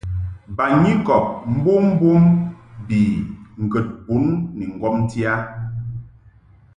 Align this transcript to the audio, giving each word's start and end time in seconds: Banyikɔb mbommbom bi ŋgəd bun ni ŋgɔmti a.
Banyikɔb 0.55 1.25
mbommbom 1.55 2.23
bi 2.87 3.01
ŋgəd 3.63 3.87
bun 4.05 4.25
ni 4.57 4.63
ŋgɔmti 4.75 5.19
a. 5.33 5.35